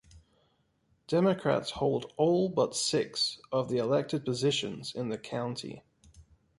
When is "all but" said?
2.17-2.75